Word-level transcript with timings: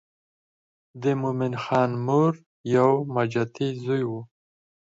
د 1.03 1.03
مومن 1.21 1.53
خان 1.63 1.91
مور 2.05 2.33
یو 2.75 2.91
ماجتي 3.13 3.67
زوی 3.83 4.03
و. 4.09 4.11